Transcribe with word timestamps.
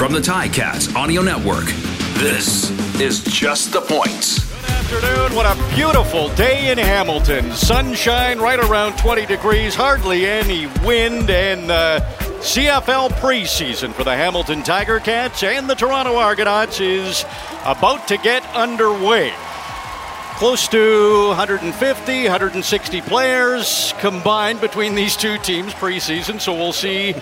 From 0.00 0.14
the 0.14 0.18
Ticats 0.18 0.96
Audio 0.96 1.20
Network, 1.20 1.66
this 2.14 2.70
is 2.98 3.22
Just 3.22 3.70
the 3.70 3.82
Points. 3.82 4.48
Good 4.88 5.04
afternoon. 5.04 5.36
What 5.36 5.44
a 5.44 5.74
beautiful 5.74 6.30
day 6.36 6.72
in 6.72 6.78
Hamilton. 6.78 7.52
Sunshine 7.52 8.38
right 8.38 8.58
around 8.58 8.96
20 8.96 9.26
degrees, 9.26 9.74
hardly 9.74 10.24
any 10.24 10.68
wind, 10.86 11.28
and 11.28 11.68
the 11.68 12.00
CFL 12.40 13.10
preseason 13.10 13.92
for 13.92 14.02
the 14.02 14.16
Hamilton 14.16 14.62
Tiger 14.62 15.00
Cats 15.00 15.42
and 15.42 15.68
the 15.68 15.74
Toronto 15.74 16.16
Argonauts 16.16 16.80
is 16.80 17.26
about 17.66 18.08
to 18.08 18.16
get 18.16 18.42
underway. 18.54 19.34
Close 20.40 20.68
to 20.68 21.28
150, 21.28 22.22
160 22.22 23.00
players 23.02 23.92
combined 23.98 24.58
between 24.58 24.94
these 24.94 25.14
two 25.14 25.36
teams 25.36 25.74
preseason, 25.74 26.40
so 26.40 26.54
we'll 26.54 26.72
see 26.72 27.14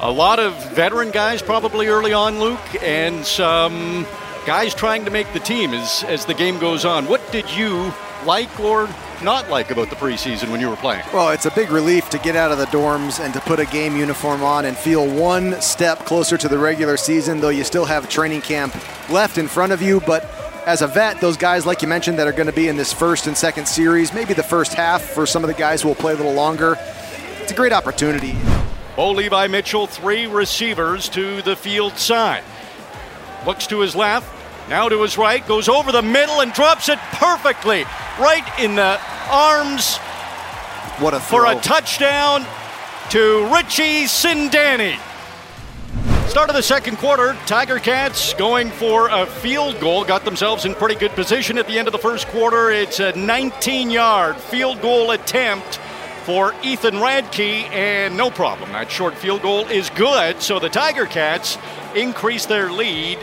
a 0.00 0.12
lot 0.12 0.38
of 0.38 0.52
veteran 0.74 1.10
guys 1.10 1.40
probably 1.40 1.86
early 1.86 2.12
on, 2.12 2.38
Luke, 2.38 2.60
and 2.82 3.24
some 3.24 4.06
guys 4.44 4.74
trying 4.74 5.06
to 5.06 5.10
make 5.10 5.32
the 5.32 5.40
team 5.40 5.72
as, 5.72 6.04
as 6.08 6.26
the 6.26 6.34
game 6.34 6.58
goes 6.58 6.84
on. 6.84 7.06
What 7.06 7.22
did 7.32 7.50
you 7.56 7.90
like 8.26 8.60
or 8.60 8.86
not 9.22 9.48
like 9.48 9.70
about 9.70 9.88
the 9.88 9.96
preseason 9.96 10.50
when 10.50 10.60
you 10.60 10.68
were 10.68 10.76
playing? 10.76 11.06
Well, 11.10 11.30
it's 11.30 11.46
a 11.46 11.50
big 11.52 11.70
relief 11.70 12.10
to 12.10 12.18
get 12.18 12.36
out 12.36 12.52
of 12.52 12.58
the 12.58 12.66
dorms 12.66 13.18
and 13.18 13.32
to 13.32 13.40
put 13.40 13.60
a 13.60 13.66
game 13.66 13.96
uniform 13.96 14.42
on 14.42 14.66
and 14.66 14.76
feel 14.76 15.06
one 15.06 15.58
step 15.62 16.00
closer 16.00 16.36
to 16.36 16.48
the 16.48 16.58
regular 16.58 16.98
season, 16.98 17.40
though 17.40 17.48
you 17.48 17.64
still 17.64 17.86
have 17.86 18.10
training 18.10 18.42
camp 18.42 18.74
left 19.08 19.38
in 19.38 19.48
front 19.48 19.72
of 19.72 19.80
you. 19.80 20.00
But 20.00 20.47
as 20.68 20.82
a 20.82 20.86
vet, 20.86 21.18
those 21.18 21.38
guys, 21.38 21.64
like 21.64 21.80
you 21.80 21.88
mentioned, 21.88 22.18
that 22.18 22.26
are 22.28 22.32
going 22.32 22.46
to 22.46 22.52
be 22.52 22.68
in 22.68 22.76
this 22.76 22.92
first 22.92 23.26
and 23.26 23.34
second 23.34 23.66
series, 23.66 24.12
maybe 24.12 24.34
the 24.34 24.42
first 24.42 24.74
half 24.74 25.00
for 25.00 25.24
some 25.24 25.42
of 25.42 25.48
the 25.48 25.54
guys 25.54 25.80
who 25.80 25.88
will 25.88 25.94
play 25.94 26.12
a 26.12 26.16
little 26.16 26.34
longer, 26.34 26.76
it's 27.40 27.50
a 27.50 27.54
great 27.54 27.72
opportunity. 27.72 28.36
Bo 28.94 29.12
Levi 29.12 29.46
Mitchell, 29.46 29.86
three 29.86 30.26
receivers 30.26 31.08
to 31.08 31.40
the 31.40 31.56
field 31.56 31.96
side. 31.96 32.44
Looks 33.46 33.66
to 33.68 33.80
his 33.80 33.96
left, 33.96 34.30
now 34.68 34.90
to 34.90 35.00
his 35.00 35.16
right, 35.16 35.46
goes 35.48 35.70
over 35.70 35.90
the 35.90 36.02
middle 36.02 36.42
and 36.42 36.52
drops 36.52 36.90
it 36.90 36.98
perfectly 37.12 37.84
right 38.20 38.44
in 38.60 38.74
the 38.74 39.00
arms 39.30 39.96
What 40.98 41.14
a 41.14 41.20
for 41.20 41.46
a 41.46 41.54
touchdown 41.54 42.44
to 43.08 43.48
Richie 43.54 44.04
Sindani. 44.04 44.98
Start 46.28 46.50
of 46.50 46.56
the 46.56 46.62
second 46.62 46.98
quarter, 46.98 47.32
Tiger 47.46 47.78
Cats 47.78 48.34
going 48.34 48.70
for 48.70 49.08
a 49.08 49.24
field 49.24 49.80
goal. 49.80 50.04
Got 50.04 50.26
themselves 50.26 50.66
in 50.66 50.74
pretty 50.74 50.94
good 50.94 51.12
position 51.12 51.56
at 51.56 51.66
the 51.66 51.78
end 51.78 51.88
of 51.88 51.92
the 51.92 51.98
first 51.98 52.28
quarter. 52.28 52.70
It's 52.70 53.00
a 53.00 53.12
19 53.16 53.90
yard 53.90 54.36
field 54.36 54.82
goal 54.82 55.12
attempt 55.12 55.80
for 56.24 56.54
Ethan 56.62 56.96
Ratke, 56.96 57.70
and 57.70 58.14
no 58.14 58.30
problem. 58.30 58.70
That 58.72 58.90
short 58.90 59.14
field 59.14 59.40
goal 59.40 59.66
is 59.68 59.88
good. 59.88 60.42
So 60.42 60.58
the 60.58 60.68
Tiger 60.68 61.06
Cats 61.06 61.56
increase 61.96 62.44
their 62.44 62.70
lead 62.70 63.18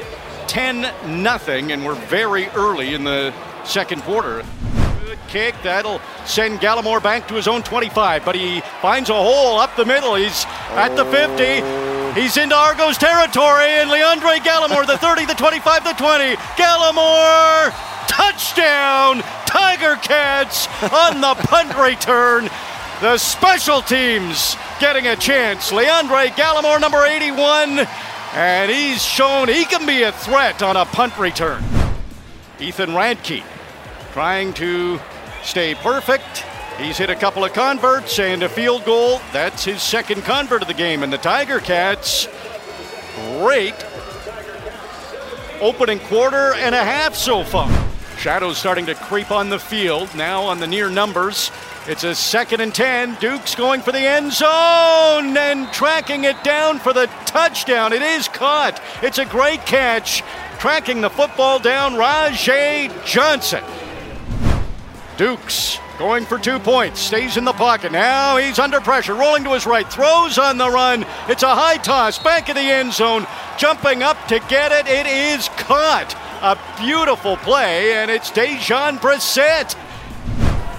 10 0.47 1.21
nothing, 1.21 1.71
and 1.73 1.85
we're 1.85 1.93
very 2.07 2.47
early 2.49 2.95
in 2.95 3.03
the 3.03 3.31
second 3.65 4.01
quarter. 4.01 4.43
Good 5.05 5.19
kick. 5.27 5.53
That'll 5.61 6.01
send 6.27 6.59
Gallimore 6.59 7.01
back 7.01 7.27
to 7.27 7.35
his 7.35 7.47
own 7.47 7.63
25, 7.63 8.25
but 8.25 8.35
he 8.35 8.61
finds 8.81 9.09
a 9.09 9.13
hole 9.13 9.59
up 9.59 9.75
the 9.75 9.85
middle. 9.85 10.15
He's 10.15 10.45
at 10.75 10.95
the 10.95 11.05
50. 11.05 12.19
He's 12.19 12.37
into 12.37 12.55
Argos 12.55 12.97
territory, 12.97 13.67
and 13.67 13.89
Leandre 13.89 14.37
Gallimore, 14.39 14.87
the 14.87 14.97
30, 14.97 15.25
the 15.25 15.33
25, 15.33 15.83
the 15.83 15.93
20. 15.93 16.35
Gallimore, 16.55 17.71
touchdown! 18.07 19.21
Tiger 19.45 19.95
Cats 19.95 20.67
on 20.83 21.21
the 21.21 21.33
punt 21.35 21.77
return. 21.77 22.49
The 23.01 23.17
special 23.17 23.81
teams 23.81 24.55
getting 24.79 25.07
a 25.07 25.15
chance. 25.15 25.71
Leandre 25.71 26.27
Gallimore, 26.29 26.79
number 26.79 27.05
81, 27.05 27.87
and 28.33 28.71
he's 28.71 29.03
shown 29.03 29.47
he 29.47 29.65
can 29.65 29.85
be 29.85 30.03
a 30.03 30.11
threat 30.11 30.61
on 30.61 30.75
a 30.75 30.85
punt 30.85 31.17
return. 31.17 31.63
Ethan 32.59 32.91
Ratke 32.91 33.43
trying 34.11 34.53
to 34.53 34.99
stay 35.45 35.75
perfect. 35.75 36.43
He's 36.77 36.97
hit 36.97 37.09
a 37.09 37.15
couple 37.15 37.45
of 37.45 37.53
converts 37.53 38.19
and 38.19 38.43
a 38.43 38.49
field 38.49 38.83
goal. 38.83 39.21
That's 39.31 39.63
his 39.63 39.81
second 39.81 40.23
convert 40.23 40.61
of 40.61 40.67
the 40.67 40.73
game. 40.73 41.03
And 41.03 41.13
the 41.13 41.17
Tiger 41.17 41.59
Cats, 41.59 42.27
great 43.37 43.75
opening 45.61 45.99
quarter 45.99 46.53
and 46.55 46.75
a 46.75 46.83
half 46.83 47.15
so 47.15 47.43
far. 47.43 47.69
Shadows 48.17 48.57
starting 48.57 48.85
to 48.87 48.95
creep 48.95 49.31
on 49.31 49.49
the 49.49 49.59
field 49.59 50.13
now 50.15 50.41
on 50.43 50.59
the 50.59 50.67
near 50.67 50.89
numbers. 50.89 51.51
It's 51.87 52.03
a 52.03 52.15
second 52.15 52.61
and 52.61 52.73
10. 52.73 53.15
Duke's 53.15 53.55
going 53.55 53.81
for 53.81 53.91
the 53.91 53.99
end 53.99 54.33
zone 54.33 55.37
and 55.37 55.71
tracking 55.71 56.23
it 56.23 56.43
down 56.43 56.79
for 56.79 56.91
the 56.91 57.05
touchdown. 57.25 57.93
It 57.93 58.01
is 58.01 58.27
caught. 58.27 58.81
It's 59.01 59.19
a 59.19 59.25
great 59.25 59.65
catch. 59.65 60.23
Tracking 60.59 61.01
the 61.01 61.09
football 61.09 61.59
down, 61.59 61.95
Rajay 61.95 62.89
Johnson. 63.05 63.63
Dukes 65.17 65.79
going 65.97 66.25
for 66.25 66.37
two 66.37 66.59
points, 66.59 66.99
stays 66.99 67.37
in 67.37 67.45
the 67.45 67.53
pocket. 67.53 67.91
Now 67.91 68.37
he's 68.37 68.59
under 68.59 68.81
pressure, 68.81 69.13
rolling 69.13 69.43
to 69.45 69.53
his 69.53 69.65
right, 69.65 69.89
throws 69.89 70.37
on 70.37 70.57
the 70.57 70.69
run. 70.69 71.05
It's 71.29 71.43
a 71.43 71.55
high 71.55 71.77
toss, 71.77 72.19
back 72.19 72.49
of 72.49 72.55
the 72.55 72.61
end 72.61 72.93
zone, 72.93 73.25
jumping 73.57 74.03
up 74.03 74.17
to 74.27 74.39
get 74.49 74.71
it. 74.71 74.87
It 74.87 75.07
is 75.07 75.49
caught. 75.57 76.15
A 76.41 76.59
beautiful 76.79 77.37
play, 77.37 77.93
and 77.93 78.11
it's 78.11 78.29
Dejon 78.29 78.99
Brissett. 78.99 79.75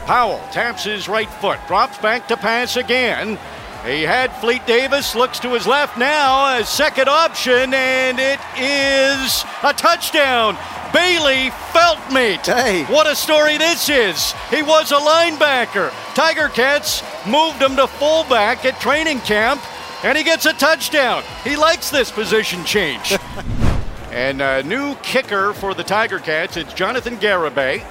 Powell 0.06 0.38
taps 0.52 0.84
his 0.84 1.08
right 1.08 1.28
foot, 1.28 1.58
drops 1.66 1.98
back 1.98 2.28
to 2.28 2.36
pass 2.36 2.76
again. 2.76 3.38
He 3.84 4.02
had 4.02 4.34
Fleet 4.36 4.66
Davis, 4.66 5.14
looks 5.14 5.38
to 5.40 5.54
his 5.54 5.66
left 5.66 5.96
now, 5.96 6.58
a 6.58 6.64
second 6.64 7.08
option, 7.08 7.72
and 7.72 8.18
it 8.18 8.40
is 8.58 9.44
a 9.62 9.72
touchdown. 9.72 10.56
Bailey 10.96 11.50
Feltmate. 11.74 12.46
Hey. 12.46 12.84
What 12.84 13.06
a 13.06 13.14
story 13.14 13.58
this 13.58 13.90
is. 13.90 14.32
He 14.48 14.62
was 14.62 14.92
a 14.92 14.94
linebacker. 14.94 15.90
Tiger 16.14 16.48
Cats 16.48 17.02
moved 17.26 17.60
him 17.60 17.76
to 17.76 17.86
fullback 17.86 18.64
at 18.64 18.80
training 18.80 19.20
camp, 19.20 19.60
and 20.02 20.16
he 20.16 20.24
gets 20.24 20.46
a 20.46 20.54
touchdown. 20.54 21.22
He 21.44 21.54
likes 21.54 21.90
this 21.90 22.10
position 22.10 22.64
change. 22.64 23.14
and 24.10 24.40
a 24.40 24.62
new 24.62 24.94
kicker 25.02 25.52
for 25.52 25.74
the 25.74 25.84
Tiger 25.84 26.18
Cats, 26.18 26.56
it's 26.56 26.72
Jonathan 26.72 27.18
Garibay. 27.18 27.84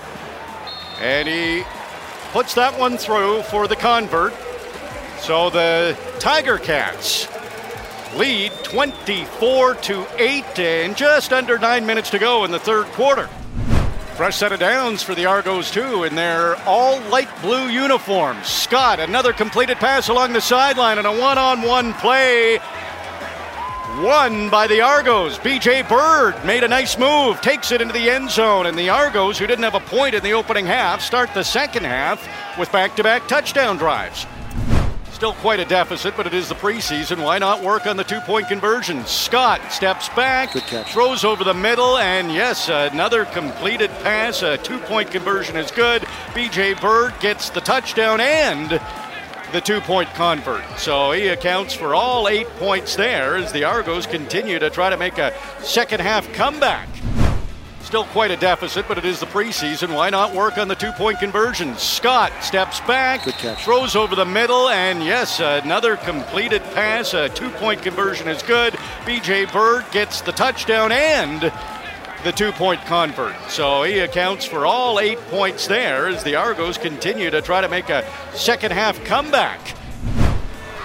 And 1.00 1.28
he 1.28 1.64
puts 2.32 2.56
that 2.56 2.80
one 2.80 2.98
through 2.98 3.44
for 3.44 3.68
the 3.68 3.76
convert. 3.76 4.34
So 5.20 5.52
the 5.52 5.96
Tiger 6.18 6.58
Cats 6.58 7.28
lead 8.16 8.52
24 8.64 9.76
to 9.76 10.08
8 10.18 10.60
and 10.60 10.96
just 10.96 11.34
under 11.34 11.58
9 11.58 11.86
minutes 11.86 12.10
to 12.12 12.20
go 12.20 12.46
in 12.46 12.52
the 12.52 12.60
third 12.60 12.86
quarter. 12.88 13.28
Fresh 14.16 14.38
set 14.38 14.54
of 14.54 14.62
downs 14.62 15.04
for 15.04 15.14
the 15.14 15.26
Argos 15.26 15.70
too 15.70 16.06
in 16.06 16.16
their 16.16 16.56
all 16.64 17.02
light 17.10 17.30
blue 17.42 17.68
uniforms. 17.68 18.48
Scott, 18.48 19.02
another 19.02 19.34
completed 19.34 19.78
pass 19.78 20.08
along 20.08 20.32
the 20.32 20.40
sideline 20.40 20.98
and 20.98 21.06
a 21.06 21.12
one-on-one 21.12 21.94
play 21.96 22.60
won 24.02 24.50
by 24.50 24.68
the 24.68 24.82
Argos. 24.82 25.38
BJ 25.40 25.88
Bird 25.88 26.36
made 26.46 26.64
a 26.64 26.68
nice 26.68 26.98
move, 26.98 27.42
takes 27.42 27.72
it 27.72 27.82
into 27.82 27.94
the 27.94 28.10
end 28.10 28.30
zone, 28.30 28.66
and 28.66 28.78
the 28.78 28.90
Argos, 28.90 29.38
who 29.38 29.48
didn't 29.48 29.64
have 29.64 29.76
a 29.76 29.80
point 29.80 30.16
in 30.16 30.24
the 30.24 30.34
opening 30.34 30.66
half, 30.66 31.02
start 31.02 31.34
the 31.34 31.44
second 31.44 31.86
half 31.86 32.26
with 32.58 32.72
back 32.72 32.96
to 32.96 33.04
back 33.04 33.28
touchdown 33.28 33.78
drives. 33.78 34.26
Still 35.26 35.34
quite 35.42 35.60
a 35.60 35.66
deficit, 35.66 36.16
but 36.16 36.28
it 36.28 36.36
is 36.36 36.50
the 36.50 36.54
preseason. 36.54 37.24
Why 37.24 37.40
not 37.40 37.64
work 37.64 37.88
on 37.88 37.98
the 37.98 38.04
two 38.04 38.20
point 38.20 38.48
conversion? 38.48 39.04
Scott 39.08 39.60
steps 39.72 40.08
back, 40.10 40.52
throws 40.90 41.24
over 41.24 41.44
the 41.44 41.52
middle, 41.52 41.98
and 41.98 42.32
yes, 42.32 42.70
another 42.70 43.26
completed 43.26 43.90
pass. 44.04 44.44
A 44.44 44.56
two 44.60 44.78
point 44.78 45.10
conversion 45.10 45.58
is 45.58 45.72
good. 45.72 46.04
BJ 46.36 46.80
Bird 46.80 47.20
gets 47.22 47.50
the 47.50 47.60
touchdown 47.60 48.22
and 48.22 48.80
the 49.52 49.62
two 49.62 49.82
point 49.82 50.10
convert. 50.14 50.64
So 50.78 51.12
he 51.12 51.30
accounts 51.30 51.74
for 51.74 51.96
all 51.96 52.28
eight 52.28 52.48
points 52.60 52.96
there 52.96 53.36
as 53.36 53.52
the 53.52 53.64
Argos 53.64 54.06
continue 54.06 54.60
to 54.60 54.70
try 54.70 54.92
to 54.92 54.98
make 54.98 55.18
a 55.18 55.34
second 55.64 56.02
half 56.02 56.32
comeback. 56.34 56.88
Still 57.86 58.06
quite 58.06 58.32
a 58.32 58.36
deficit, 58.36 58.88
but 58.88 58.98
it 58.98 59.06
is 59.06 59.20
the 59.20 59.28
preseason. 59.28 59.94
Why 59.94 60.10
not 60.10 60.34
work 60.34 60.58
on 60.58 60.68
the 60.68 60.74
two 60.74 60.92
point 60.94 61.20
conversion? 61.20 61.78
Scott 61.78 62.32
steps 62.42 62.80
back, 62.82 63.22
throws 63.60 63.96
over 63.96 64.16
the 64.16 64.26
middle, 64.26 64.70
and 64.70 65.04
yes, 65.04 65.40
another 65.40 65.96
completed 65.96 66.64
pass. 66.74 67.14
A 67.14 67.30
two 67.30 67.52
point 67.52 67.84
conversion 67.84 68.28
is 68.28 68.42
good. 68.42 68.74
BJ 69.06 69.54
Bird 69.54 69.86
gets 69.92 70.22
the 70.22 70.32
touchdown 70.32 70.92
and 70.92 71.54
the 72.24 72.32
two 72.32 72.52
point 72.54 72.84
convert. 72.86 73.36
So 73.50 73.84
he 73.84 74.00
accounts 74.00 74.46
for 74.46 74.66
all 74.66 75.00
eight 75.00 75.20
points 75.30 75.68
there 75.68 76.08
as 76.08 76.24
the 76.24 76.36
Argos 76.38 76.80
continue 76.80 77.30
to 77.30 77.40
try 77.40 77.62
to 77.62 77.70
make 77.70 77.90
a 77.90 78.04
second 78.34 78.72
half 78.72 79.02
comeback. 79.06 79.60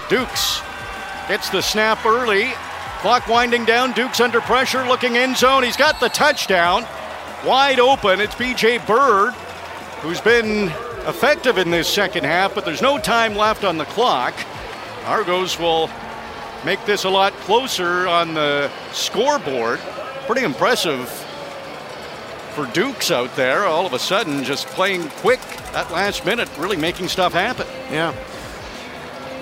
Dukes 0.07 0.61
gets 1.27 1.49
the 1.49 1.61
snap 1.61 2.05
early. 2.05 2.51
Clock 3.01 3.27
winding 3.27 3.65
down. 3.65 3.93
Dukes 3.93 4.19
under 4.19 4.41
pressure, 4.41 4.85
looking 4.85 5.17
end 5.17 5.35
zone. 5.35 5.63
He's 5.63 5.75
got 5.75 5.99
the 5.99 6.09
touchdown. 6.09 6.85
Wide 7.43 7.79
open. 7.79 8.21
It's 8.21 8.35
BJ 8.35 8.85
Bird, 8.85 9.33
who's 10.01 10.21
been 10.21 10.67
effective 11.07 11.57
in 11.57 11.71
this 11.71 11.87
second 11.87 12.25
half, 12.25 12.53
but 12.53 12.63
there's 12.63 12.83
no 12.83 12.99
time 12.99 13.35
left 13.35 13.63
on 13.63 13.79
the 13.79 13.85
clock. 13.85 14.35
Argos 15.05 15.57
will 15.57 15.89
make 16.63 16.85
this 16.85 17.03
a 17.05 17.09
lot 17.09 17.33
closer 17.33 18.07
on 18.07 18.35
the 18.35 18.69
scoreboard. 18.91 19.79
Pretty 20.27 20.43
impressive 20.43 21.09
for 22.53 22.67
Dukes 22.67 23.09
out 23.09 23.35
there. 23.35 23.65
All 23.65 23.87
of 23.87 23.93
a 23.93 23.99
sudden, 23.99 24.43
just 24.43 24.67
playing 24.67 25.09
quick 25.09 25.39
at 25.73 25.91
last 25.91 26.23
minute, 26.23 26.49
really 26.59 26.77
making 26.77 27.07
stuff 27.07 27.33
happen. 27.33 27.65
Yeah. 27.89 28.13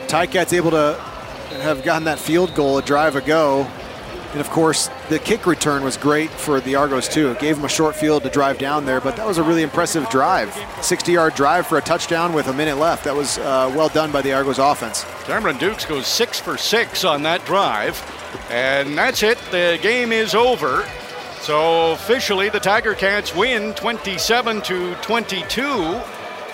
Ticats 0.07 0.53
able 0.53 0.71
to 0.71 1.08
have 1.49 1.83
gotten 1.83 2.05
that 2.05 2.19
field 2.19 2.53
goal 2.55 2.77
a 2.77 2.81
drive 2.81 3.15
ago. 3.15 3.67
And 4.31 4.41
of 4.41 4.49
course, 4.51 4.91
the 5.09 5.17
kick 5.17 5.47
return 5.47 5.83
was 5.83 5.97
great 5.97 6.29
for 6.29 6.61
the 6.61 6.75
Argos 6.75 7.07
too. 7.07 7.31
It 7.31 7.39
gave 7.39 7.55
them 7.55 7.65
a 7.65 7.69
short 7.69 7.95
field 7.95 8.21
to 8.23 8.29
drive 8.29 8.59
down 8.59 8.85
there, 8.85 9.01
but 9.01 9.15
that 9.15 9.25
was 9.25 9.39
a 9.39 9.43
really 9.43 9.63
impressive 9.63 10.07
drive. 10.09 10.49
60-yard 10.81 11.33
drive 11.33 11.65
for 11.65 11.79
a 11.79 11.81
touchdown 11.81 12.33
with 12.33 12.47
a 12.47 12.53
minute 12.53 12.77
left. 12.77 13.05
That 13.05 13.15
was 13.15 13.39
uh, 13.39 13.73
well 13.75 13.89
done 13.89 14.11
by 14.11 14.21
the 14.21 14.33
Argos 14.33 14.59
offense. 14.59 15.03
Cameron 15.23 15.57
Dukes 15.57 15.83
goes 15.83 16.05
six 16.05 16.39
for 16.39 16.57
six 16.57 17.03
on 17.03 17.23
that 17.23 17.43
drive, 17.45 17.99
and 18.51 18.95
that's 18.95 19.23
it. 19.23 19.39
The 19.49 19.79
game 19.81 20.11
is 20.11 20.35
over. 20.35 20.85
So 21.41 21.93
officially, 21.93 22.49
the 22.49 22.59
Tiger 22.59 22.93
Cats 22.93 23.33
win 23.35 23.73
27 23.73 24.61
to 24.61 24.93
22, 24.95 25.61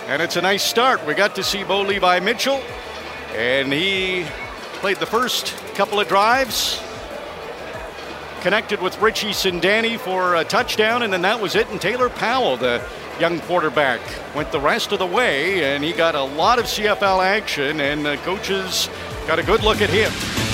and 0.08 0.22
it's 0.22 0.38
a 0.38 0.42
nice 0.42 0.64
start. 0.64 1.06
We 1.06 1.14
got 1.14 1.36
to 1.36 1.44
see 1.44 1.66
Bo 1.66 1.82
Levi 1.82 2.22
Mitchell, 2.22 2.62
and 3.34 3.74
he 3.74 4.26
played 4.86 4.98
the 4.98 5.06
first 5.08 5.56
couple 5.74 6.00
of 6.00 6.08
drives 6.08 6.80
connected 8.42 8.80
with 8.80 8.96
Richie 9.02 9.32
Sindani 9.32 9.98
for 9.98 10.36
a 10.36 10.44
touchdown, 10.44 11.02
and 11.02 11.12
then 11.12 11.24
that 11.24 11.42
was 11.42 11.56
it. 11.56 11.68
And 11.72 11.82
Taylor 11.82 12.08
Powell, 12.08 12.56
the 12.56 12.88
young 13.20 13.40
quarterback, 13.40 14.00
went 14.36 14.52
the 14.52 14.60
rest 14.60 14.92
of 14.92 15.00
the 15.00 15.08
way, 15.08 15.64
and 15.64 15.84
he 15.84 15.92
got 15.92 16.14
a 16.14 16.22
lot 16.22 16.60
of 16.60 16.66
CFL 16.66 17.26
action, 17.26 17.82
and 17.82 18.06
the 18.06 18.18
coaches 18.18 18.88
got 19.26 19.40
a 19.40 19.44
good 19.44 19.64
look 19.64 19.82
at 19.82 19.90
him. 19.90 20.45